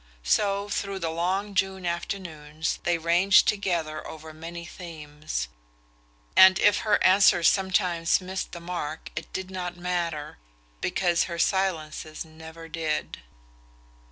So, 0.23 0.67
through 0.67 0.97
the 0.97 1.11
long 1.11 1.53
June 1.53 1.85
afternoons, 1.85 2.79
they 2.81 2.97
ranged 2.97 3.47
together 3.47 4.07
over 4.07 4.33
many 4.33 4.65
themes; 4.65 5.47
and 6.35 6.57
if 6.57 6.79
her 6.79 7.03
answers 7.03 7.47
sometimes 7.47 8.19
missed 8.19 8.51
the 8.51 8.59
mark 8.59 9.11
it 9.15 9.31
did 9.31 9.51
not 9.51 9.77
matter, 9.77 10.39
because 10.81 11.25
her 11.25 11.37
silences 11.37 12.25
never 12.25 12.67
did. 12.67 13.19